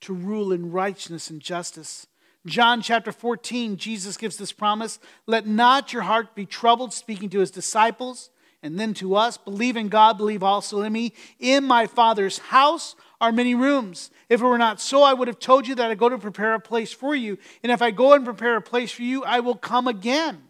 [0.00, 2.08] to rule in righteousness and justice.
[2.46, 7.40] John chapter 14, Jesus gives this promise Let not your heart be troubled, speaking to
[7.40, 8.30] his disciples
[8.62, 9.36] and then to us.
[9.36, 11.12] Believe in God, believe also in me.
[11.38, 14.10] In my Father's house are many rooms.
[14.28, 16.54] If it were not so, I would have told you that I go to prepare
[16.54, 17.38] a place for you.
[17.62, 20.47] And if I go and prepare a place for you, I will come again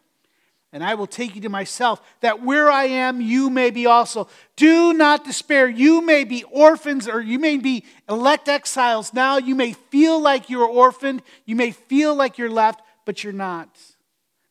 [0.72, 4.28] and I will take you to myself, that where I am, you may be also.
[4.56, 5.66] Do not despair.
[5.66, 9.38] You may be orphans or you may be elect exiles now.
[9.38, 11.22] You may feel like you're orphaned.
[11.46, 13.70] You may feel like you're left, but you're not.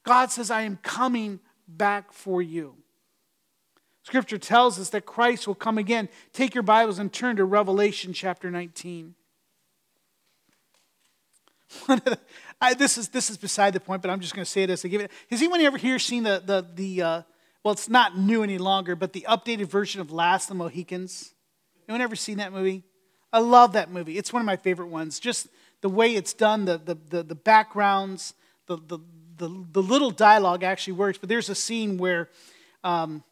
[0.03, 2.75] God says, I am coming back for you.
[4.01, 6.09] Scripture tells us that Christ will come again.
[6.33, 9.13] Take your Bibles and turn to Revelation chapter 19.
[12.59, 14.83] I, this, is, this is beside the point, but I'm just going to say this.
[14.83, 17.21] I give it, has anyone ever here seen the, the, the uh,
[17.63, 21.33] well, it's not new any longer, but the updated version of Last of the Mohicans?
[21.87, 22.83] Anyone ever seen that movie?
[23.31, 24.17] I love that movie.
[24.17, 25.19] It's one of my favorite ones.
[25.19, 25.47] Just
[25.81, 28.33] the way it's done, the, the, the, the backgrounds,
[28.67, 28.99] the, the,
[29.37, 31.17] the, the, little dialogue actually works.
[31.17, 32.29] But there's a scene where
[32.83, 33.23] um,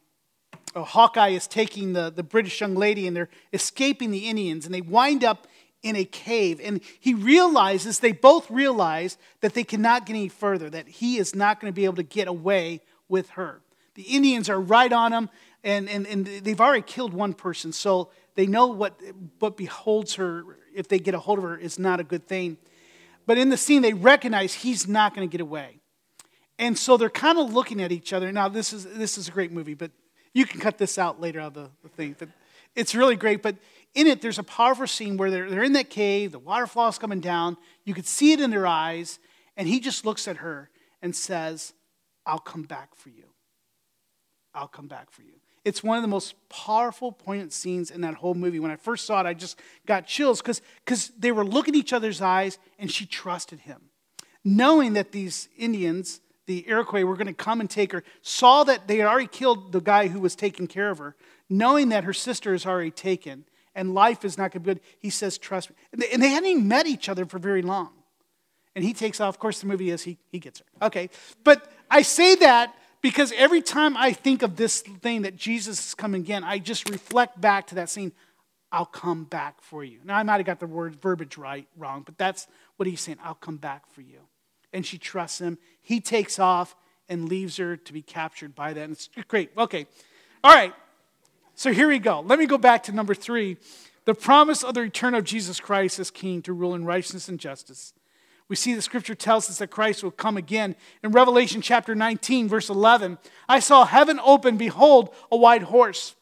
[0.76, 4.82] Hawkeye is taking the, the British young lady and they're escaping the Indians, and they
[4.82, 5.48] wind up
[5.86, 6.60] in a cave.
[6.63, 11.36] And he realizes, they both realize that they cannot get any further, that he is
[11.36, 13.62] not going to be able to get away with her.
[13.93, 15.30] The Indians are right on him,
[15.63, 19.00] and, and, and they've already killed one person, so they know what,
[19.38, 20.43] what beholds her,
[20.76, 22.58] if they get a hold of her, is not a good thing.
[23.28, 25.80] But in the scene, they recognize he's not going to get away.
[26.58, 28.32] And so they're kind of looking at each other.
[28.32, 29.91] Now, this is, this is a great movie, but
[30.34, 32.15] you can cut this out later on the, the thing.
[32.17, 32.30] But
[32.76, 33.43] it's really great.
[33.43, 33.56] But
[33.95, 36.97] in it, there's a powerful scene where they're, they're in that cave, the waterfall is
[36.97, 39.19] coming down, you could see it in their eyes,
[39.58, 40.69] and he just looks at her
[41.01, 41.73] and says,
[42.25, 43.23] I'll come back for you.
[44.53, 45.34] I'll come back for you.
[45.63, 48.60] It's one of the most powerful, poignant scenes in that whole movie.
[48.60, 51.93] When I first saw it, I just got chills because they were looking at each
[51.93, 53.89] other's eyes and she trusted him.
[54.45, 58.88] knowing that these Indians, the Iroquois, were going to come and take her, saw that
[58.88, 61.15] they had already killed the guy who was taking care of her,
[61.49, 63.45] knowing that her sister is already taken
[63.76, 65.76] and life is not going to be good, he says, Trust me.
[66.12, 67.90] And they hadn't even met each other for very long.
[68.76, 69.36] And he takes off.
[69.36, 70.88] Of course, the movie is he, he gets her.
[70.88, 71.10] Okay.
[71.44, 75.94] But I say that because every time I think of this thing that Jesus is
[75.94, 78.12] coming again, I just reflect back to that scene.
[78.72, 80.00] I'll come back for you.
[80.04, 83.20] Now, I might have got the word verbiage right, wrong, but that's what he's saying.
[83.24, 84.20] I'll come back for you.
[84.74, 85.58] And she trusts him.
[85.82, 86.76] He takes off
[87.08, 88.84] and leaves her to be captured by that.
[88.84, 89.52] And it's great.
[89.58, 89.88] Okay.
[90.44, 90.74] All right.
[91.56, 92.20] So here we go.
[92.20, 93.58] Let me go back to number three.
[94.04, 97.39] The promise of the return of Jesus Christ as King to rule in righteousness and
[97.39, 97.94] justice.
[98.50, 100.76] We see the scripture tells us that Christ will come again.
[101.02, 103.18] In Revelation chapter 19, verse 11,
[103.50, 106.15] I saw heaven open, behold, a white horse.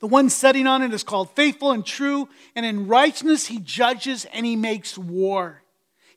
[0.00, 4.26] The one sitting on it is called faithful and true, and in righteousness he judges
[4.26, 5.62] and he makes war.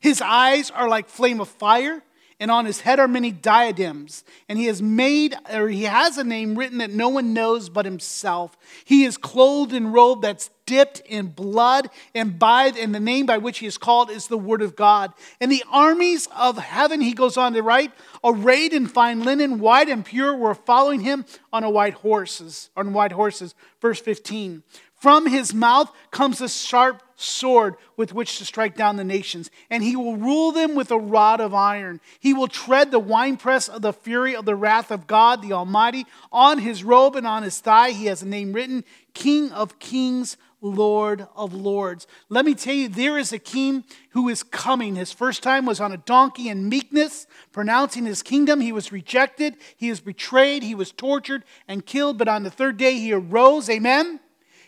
[0.00, 2.02] His eyes are like flame of fire,
[2.38, 4.24] and on his head are many diadems.
[4.48, 7.84] And he has made, or he has a name written that no one knows but
[7.84, 8.56] himself.
[8.84, 13.38] He is clothed in robe that's dipped in blood, and by and the name by
[13.38, 15.12] which he is called is the word of God.
[15.40, 17.92] And the armies of heaven, he goes on to write,
[18.24, 22.92] arrayed in fine linen, white and pure, were following him on a white horses, on
[22.92, 23.54] white horses.
[23.80, 24.62] Verse 15.
[24.96, 29.82] From his mouth comes a sharp sword with which to strike down the nations, and
[29.82, 32.00] he will rule them with a rod of iron.
[32.18, 36.06] He will tread the winepress of the fury of the wrath of God the Almighty.
[36.32, 40.36] On his robe and on his thigh, he has a name written King of Kings,
[40.62, 42.06] Lord of Lords.
[42.28, 44.96] Let me tell you, there is a king who is coming.
[44.96, 48.60] His first time was on a donkey in meekness, pronouncing his kingdom.
[48.60, 52.78] He was rejected, he was betrayed, he was tortured and killed, but on the third
[52.78, 53.68] day he arose.
[53.68, 54.20] Amen.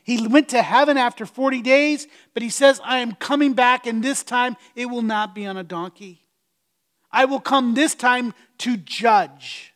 [0.09, 4.03] He went to heaven after 40 days, but he says, I am coming back, and
[4.03, 6.27] this time it will not be on a donkey.
[7.12, 9.75] I will come this time to judge.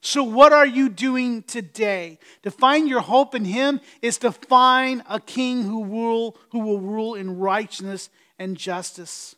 [0.00, 2.20] So, what are you doing today?
[2.44, 6.80] To find your hope in Him is to find a king who, rule, who will
[6.80, 9.34] rule in righteousness and justice.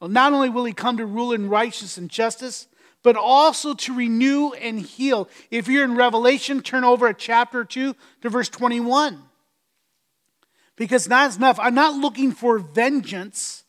[0.00, 2.68] Well, not only will He come to rule in righteousness and justice,
[3.02, 5.30] but also to renew and heal.
[5.50, 9.30] If you're in Revelation, turn over a chapter or two to verse 21.
[10.76, 11.58] Because that's enough.
[11.60, 13.64] I'm not looking for vengeance.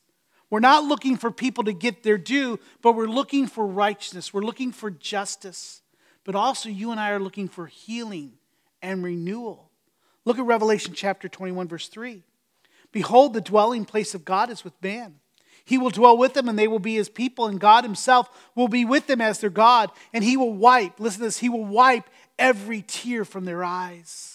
[0.49, 4.33] We're not looking for people to get their due, but we're looking for righteousness.
[4.33, 5.81] We're looking for justice.
[6.23, 8.33] But also, you and I are looking for healing
[8.81, 9.69] and renewal.
[10.25, 12.23] Look at Revelation chapter 21, verse 3.
[12.91, 15.15] Behold, the dwelling place of God is with man.
[15.65, 18.67] He will dwell with them, and they will be his people, and God himself will
[18.67, 21.65] be with them as their God, and he will wipe, listen to this, he will
[21.65, 22.05] wipe
[22.37, 24.32] every tear from their eyes.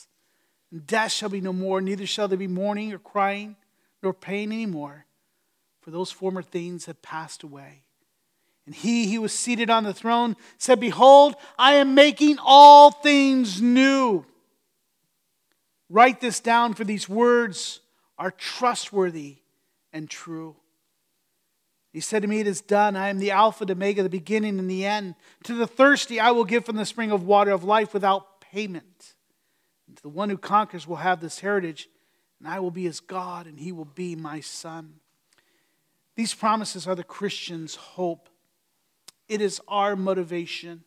[0.70, 3.56] And death shall be no more, neither shall there be mourning or crying
[4.02, 5.06] nor pain anymore,
[5.80, 7.82] for those former things have passed away.
[8.66, 13.62] And he who was seated on the throne said, Behold, I am making all things
[13.62, 14.26] new.
[15.88, 17.80] Write this down, for these words
[18.18, 19.38] are trustworthy
[19.92, 20.54] and true.
[21.94, 22.94] He said to me, It is done.
[22.94, 25.14] I am the Alpha, the Omega, the beginning and the end.
[25.44, 29.14] To the thirsty, I will give from the spring of water of life without payment.
[30.02, 31.88] The one who conquers will have this heritage,
[32.38, 34.94] and I will be his God, and he will be my son.
[36.14, 38.28] These promises are the Christian's hope.
[39.28, 40.84] It is our motivation.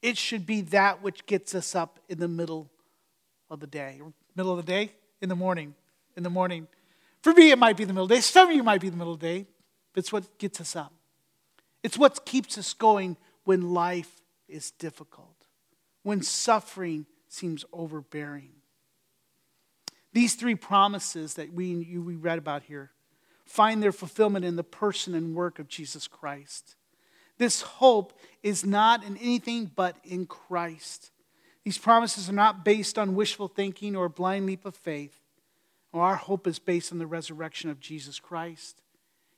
[0.00, 2.70] It should be that which gets us up in the middle
[3.50, 4.00] of the day.
[4.34, 4.92] Middle of the day?
[5.20, 5.74] In the morning.
[6.16, 6.66] In the morning.
[7.22, 8.20] For me, it might be the middle of the day.
[8.20, 9.46] Some of you might be the middle of the day.
[9.92, 10.92] But it's what gets us up.
[11.82, 15.46] It's what keeps us going when life is difficult,
[16.02, 18.50] when suffering seems overbearing.
[20.12, 22.92] These three promises that we, you, we read about here
[23.46, 26.76] find their fulfillment in the person and work of Jesus Christ.
[27.38, 31.10] This hope is not in anything but in Christ.
[31.64, 35.18] These promises are not based on wishful thinking or a blind leap of faith.
[35.92, 38.80] Our hope is based on the resurrection of Jesus Christ.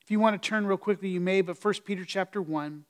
[0.03, 2.85] If you want to turn real quickly, you may, but 1 Peter chapter 1.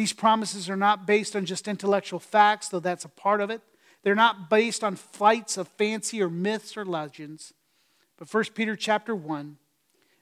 [0.00, 3.60] These promises are not based on just intellectual facts, though that's a part of it.
[4.02, 7.52] They're not based on flights of fancy or myths or legends.
[8.16, 9.58] But 1 Peter chapter 1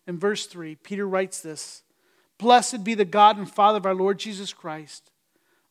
[0.08, 1.84] and verse 3, Peter writes this
[2.38, 5.12] Blessed be the God and Father of our Lord Jesus Christ.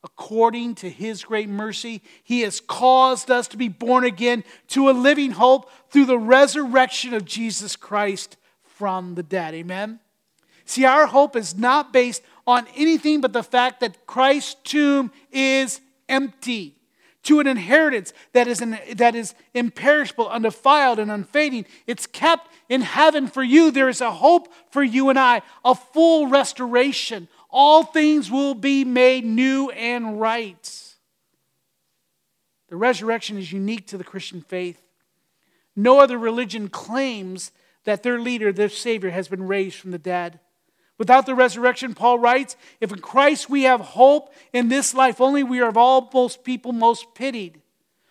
[0.02, 4.92] According to his great mercy, he has caused us to be born again to a
[4.92, 9.52] living hope through the resurrection of Jesus Christ from the dead.
[9.52, 10.00] Amen?
[10.68, 15.82] See, our hope is not based on anything but the fact that Christ's tomb is
[16.08, 16.78] empty.
[17.24, 21.66] to an inheritance that is, that is imperishable, undefiled, and unfading.
[21.86, 23.70] It's kept in heaven for you.
[23.70, 27.28] There is a hope for you and I, a full restoration.
[27.50, 30.84] All things will be made new and right.
[32.70, 34.80] The resurrection is unique to the Christian faith.
[35.76, 37.52] No other religion claims
[37.84, 40.40] that their leader, their Savior, has been raised from the dead.
[40.98, 45.44] Without the resurrection, Paul writes, if in Christ we have hope in this life only,
[45.44, 47.62] we are of all most people most pitied.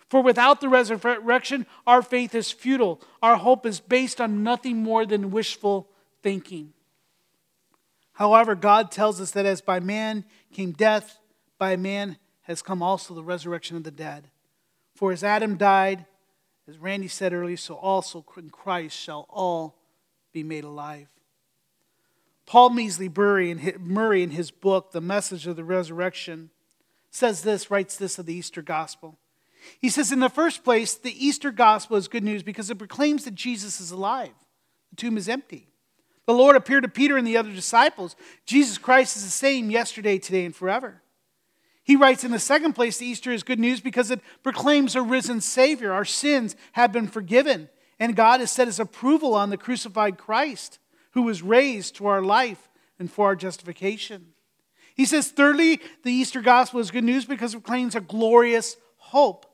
[0.09, 3.01] For without the resurrection, our faith is futile.
[3.21, 5.89] Our hope is based on nothing more than wishful
[6.23, 6.71] thinking.
[8.13, 10.23] However, God tells us that as by man
[10.53, 11.19] came death,
[11.59, 14.29] by man has come also the resurrection of the dead.
[14.95, 16.05] For as Adam died,
[16.69, 19.75] as Randy said earlier, so also in Christ shall all
[20.31, 21.09] be made alive.
[22.47, 23.09] Paul Measley
[23.79, 26.49] Murray, in his book, The Message of the Resurrection,
[27.11, 29.19] says this, writes this of the Easter Gospel.
[29.81, 33.25] He says, In the first place, the Easter Gospel is good news because it proclaims
[33.25, 34.33] that Jesus is alive,
[34.89, 35.67] the tomb is empty.
[36.25, 38.15] The Lord appeared to Peter and the other disciples.
[38.45, 41.01] Jesus Christ is the same yesterday, today, and forever.
[41.83, 45.01] He writes in the second place, the Easter is good news because it proclaims a
[45.01, 45.93] risen Savior.
[45.93, 50.79] Our sins have been forgiven, and God has set his approval on the crucified Christ
[51.17, 54.23] who was raised to our life and for our justification.
[54.93, 59.47] He says, thirdly, the Easter gospel is good news because it claims a glorious hope.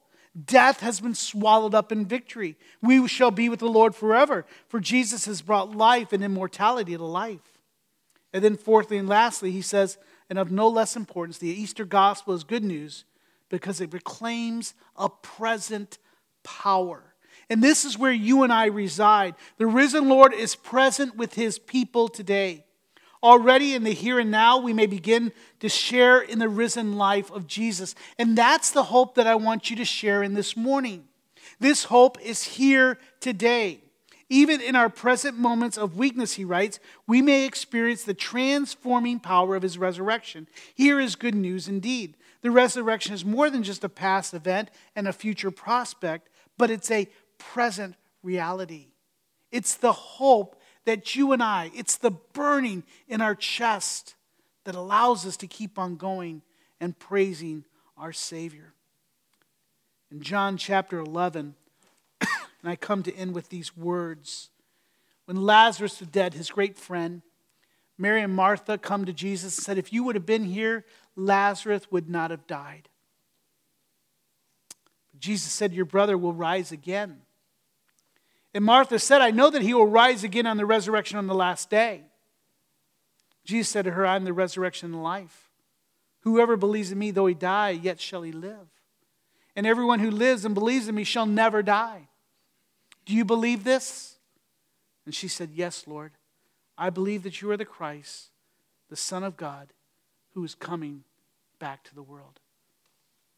[0.46, 2.58] Death has been swallowed up in victory.
[2.82, 7.06] We shall be with the Lord forever, for Jesus has brought life and immortality to
[7.06, 7.62] life.
[8.34, 9.98] And then, fourthly and lastly, he says,
[10.30, 13.06] and of no less importance, the Easter gospel is good news
[13.48, 15.98] because it proclaims a present
[16.44, 17.13] power.
[17.50, 19.36] And this is where you and I reside.
[19.58, 22.66] The risen Lord is present with his people today.
[23.22, 25.32] Already in the here and now, we may begin
[25.62, 27.96] to share in the risen life of Jesus.
[28.20, 31.06] And that's the hope that I want you to share in this morning.
[31.60, 33.80] This hope is here today.
[34.30, 39.56] Even in our present moments of weakness, he writes, we may experience the transforming power
[39.56, 40.48] of his resurrection.
[40.74, 42.18] Here is good news indeed.
[42.42, 46.92] The resurrection is more than just a past event and a future prospect, but it's
[46.92, 47.08] a
[47.52, 48.88] present reality.
[49.52, 54.16] It's the hope that you and I, it's the burning in our chest
[54.66, 56.42] that allows us to keep on going
[56.80, 57.64] and praising
[57.98, 58.74] our Savior.
[60.12, 61.56] In John chapter 11,
[62.22, 62.30] and
[62.66, 64.50] I come to end with these words.
[65.26, 67.22] When Lazarus the dead, his great friend,
[67.98, 70.86] Mary and Martha come to Jesus and said, If you would have been here,
[71.16, 72.90] Lazarus would not have died.
[75.20, 77.22] Jesus said, Your brother will rise again.
[78.54, 81.34] And Martha said, I know that he will rise again on the resurrection on the
[81.34, 82.04] last day.
[83.46, 85.50] Jesus said to her, I am the resurrection and life.
[86.22, 88.68] Whoever believes in me, though he die, yet shall he live.
[89.56, 92.08] And everyone who lives and believes in me shall never die.
[93.06, 94.18] Do you believe this?
[95.06, 96.14] And she said, Yes, Lord.
[96.78, 98.30] I believe that you are the Christ,
[98.90, 99.74] the Son of God,
[100.34, 101.04] who is coming
[101.60, 102.40] back to the world.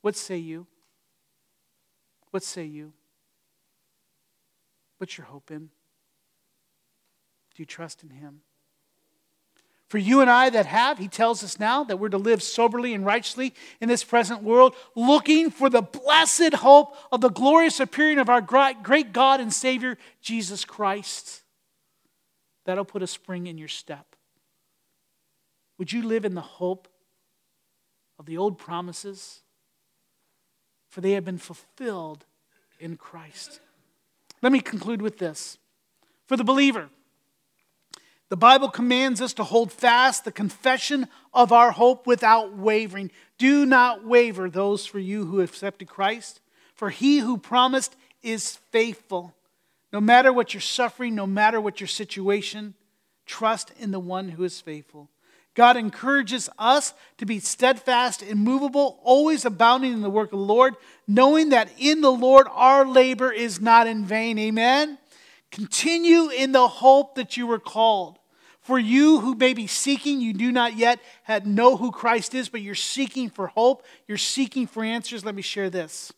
[0.01, 0.67] What say you?
[2.31, 2.93] What say you?
[4.97, 5.69] What's your hope in?
[7.55, 8.41] Do you trust in Him?
[9.87, 12.93] For you and I that have, He tells us now that we're to live soberly
[12.93, 18.17] and righteously in this present world, looking for the blessed hope of the glorious appearing
[18.17, 21.43] of our great God and Savior, Jesus Christ.
[22.65, 24.15] That'll put a spring in your step.
[25.77, 26.87] Would you live in the hope
[28.17, 29.41] of the old promises?
[30.89, 32.25] For they have been fulfilled
[32.79, 33.59] in Christ.
[34.45, 35.57] Let me conclude with this.
[36.27, 36.89] For the believer,
[38.29, 43.09] the Bible commands us to hold fast the confession of our hope without wavering.
[43.39, 46.41] Do not waver, those for you who accepted Christ,
[46.75, 49.33] for he who promised is faithful.
[49.91, 52.75] No matter what you're suffering, no matter what your situation,
[53.25, 55.09] trust in the one who is faithful.
[55.55, 60.75] God encourages us to be steadfast, immovable, always abounding in the work of the Lord,
[61.07, 64.37] knowing that in the Lord our labor is not in vain.
[64.37, 64.97] Amen.
[65.51, 68.19] Continue in the hope that you were called.
[68.59, 70.99] For you who may be seeking, you do not yet
[71.45, 75.23] know who Christ is, but you're seeking for hope, you're seeking for answers.
[75.23, 76.11] Let me share this.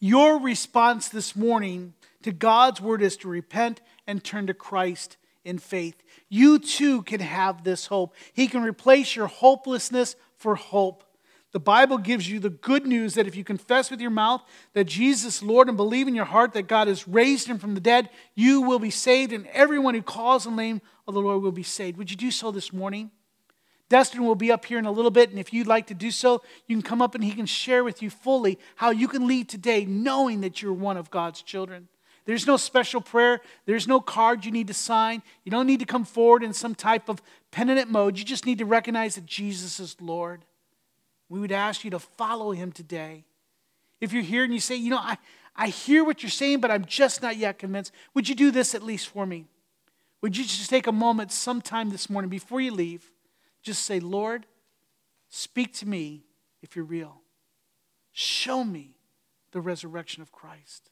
[0.00, 5.58] Your response this morning to God's word is to repent and turn to Christ in
[5.58, 6.02] faith.
[6.28, 8.14] You too can have this hope.
[8.32, 11.04] He can replace your hopelessness for hope.
[11.52, 14.42] The Bible gives you the good news that if you confess with your mouth
[14.74, 17.74] that Jesus is Lord and believe in your heart that God has raised him from
[17.74, 21.22] the dead, you will be saved, and everyone who calls on the name of the
[21.22, 21.96] Lord will be saved.
[21.96, 23.10] Would you do so this morning?
[23.88, 26.10] Dustin will be up here in a little bit, and if you'd like to do
[26.10, 29.26] so, you can come up and he can share with you fully how you can
[29.26, 31.88] lead today knowing that you're one of God's children.
[32.28, 35.22] There's no special prayer, there's no card you need to sign.
[35.44, 38.18] You don't need to come forward in some type of penitent mode.
[38.18, 40.44] You just need to recognize that Jesus is Lord.
[41.30, 43.24] We would ask you to follow him today.
[43.98, 45.16] If you're here and you say, you know, I,
[45.56, 48.74] I hear what you're saying, but I'm just not yet convinced, would you do this
[48.74, 49.46] at least for me?
[50.20, 53.10] Would you just take a moment sometime this morning before you leave?
[53.62, 54.44] Just say, Lord,
[55.30, 56.24] speak to me
[56.60, 57.22] if you're real.
[58.12, 58.96] Show me
[59.52, 60.90] the resurrection of Christ.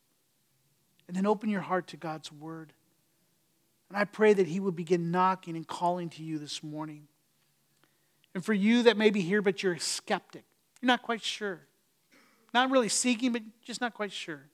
[1.09, 2.73] And then open your heart to God's word.
[3.89, 7.07] And I pray that He will begin knocking and calling to you this morning.
[8.35, 10.45] And for you that may be here, but you're a skeptic,
[10.81, 11.61] you're not quite sure.
[12.53, 14.49] Not really seeking, but just not quite sure.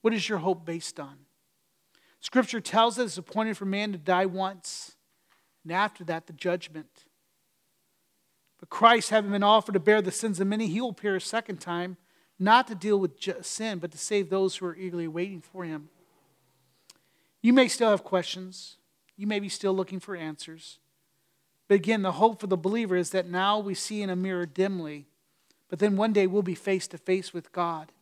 [0.00, 1.16] What is your hope based on?
[2.20, 4.96] Scripture tells us it's appointed for man to die once,
[5.64, 7.04] and after that, the judgment.
[8.58, 11.20] But Christ, having been offered to bear the sins of many, he will appear a
[11.20, 11.96] second time,
[12.38, 13.12] not to deal with
[13.44, 15.88] sin, but to save those who are eagerly waiting for him.
[17.42, 18.76] You may still have questions.
[19.16, 20.78] You may be still looking for answers.
[21.68, 24.46] But again, the hope for the believer is that now we see in a mirror
[24.46, 25.06] dimly,
[25.68, 27.92] but then one day we'll be face to face with God.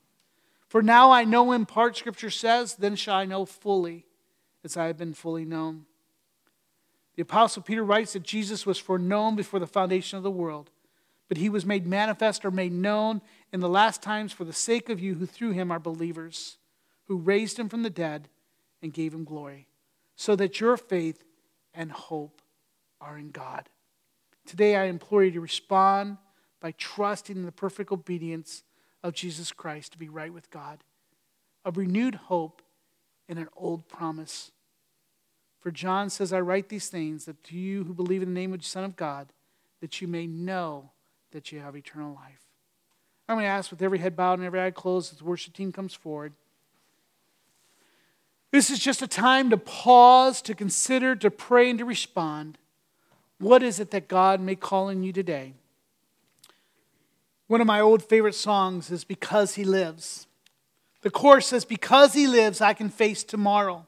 [0.69, 4.07] For now I know in part, Scripture says, then shall I know fully
[4.65, 5.87] as I have been fully known.
[7.15, 10.71] The Apostle Peter writes that Jesus was foreknown before the foundation of the world,
[11.29, 13.23] but he was made manifest or made known
[13.55, 16.59] in the last times for the sake of you who through him are believers,
[17.05, 18.29] who raised him from the dead
[18.83, 19.69] and gave him glory,
[20.17, 21.23] so that your faith
[21.73, 22.43] and hope
[23.01, 23.69] are in God.
[24.45, 26.17] Today I implore you to respond
[26.61, 28.65] by trusting in the perfect obedience
[29.05, 30.83] of Jesus Christ to be right with God,
[31.65, 32.61] a renewed hope
[33.29, 34.51] in an old promise.
[35.61, 38.53] For John says, I write these things that to you who believe in the name
[38.53, 39.29] of the Son of God,
[39.81, 40.91] that you may know
[41.31, 42.44] that you have eternal life.
[43.29, 45.55] I'm going to ask with every head bowed and every eye closed as the worship
[45.55, 46.33] team comes forward.
[48.51, 52.59] This is just a time to pause, to consider, to pray, and to respond.
[53.39, 55.55] What is it that God may call in you today?
[57.47, 60.27] One of my old favorite songs is Because He Lives.
[61.03, 63.87] The chorus says, Because He lives, I can face tomorrow.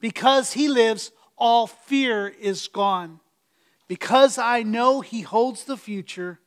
[0.00, 3.20] Because He lives, all fear is gone.
[3.88, 6.40] Because I know He holds the future,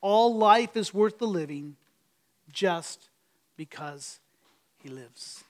[0.00, 1.76] all life is worth the living
[2.52, 3.08] just
[3.56, 4.20] because
[4.82, 5.44] He lives.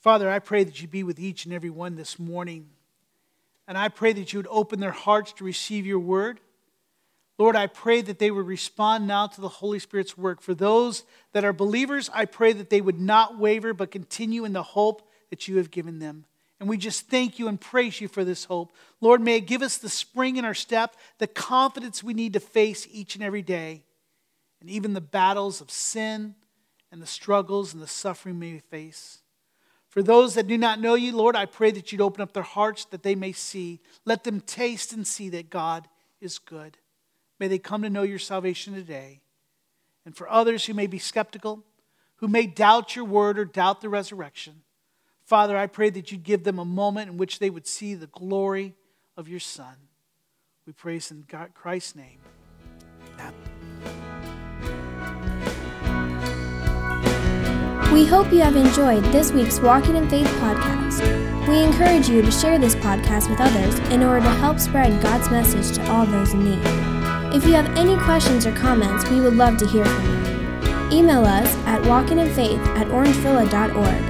[0.00, 2.70] Father, I pray that you be with each and every one this morning.
[3.68, 6.40] And I pray that you would open their hearts to receive your word.
[7.38, 10.40] Lord, I pray that they would respond now to the Holy Spirit's work.
[10.40, 14.52] For those that are believers, I pray that they would not waver, but continue in
[14.52, 16.24] the hope that you have given them.
[16.60, 18.72] And we just thank you and praise you for this hope.
[19.00, 22.40] Lord, may it give us the spring in our step, the confidence we need to
[22.40, 23.82] face each and every day,
[24.60, 26.34] and even the battles of sin
[26.92, 29.20] and the struggles and the suffering we face.
[29.88, 32.42] For those that do not know you, Lord, I pray that you'd open up their
[32.42, 33.80] hearts that they may see.
[34.04, 35.88] Let them taste and see that God
[36.20, 36.76] is good.
[37.40, 39.20] May they come to know your salvation today.
[40.04, 41.64] And for others who may be skeptical,
[42.16, 44.62] who may doubt your word or doubt the resurrection,
[45.30, 48.08] Father, I pray that you'd give them a moment in which they would see the
[48.08, 48.74] glory
[49.16, 49.76] of your Son.
[50.66, 51.24] We praise in
[51.54, 52.18] Christ's name.
[53.14, 53.32] Amen.
[57.92, 61.00] We hope you have enjoyed this week's Walking in Faith podcast.
[61.46, 65.30] We encourage you to share this podcast with others in order to help spread God's
[65.30, 66.66] message to all those in need.
[67.32, 70.98] If you have any questions or comments, we would love to hear from you.
[70.98, 74.09] Email us at walkinginfaith at orangevilla.org.